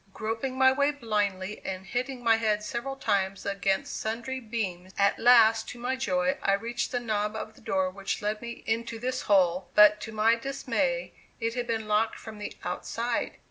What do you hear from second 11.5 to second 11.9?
had been